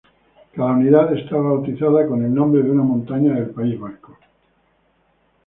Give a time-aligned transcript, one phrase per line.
[0.55, 4.17] Cada unidad está bautizada con el nombre de una montaña del País Vasco.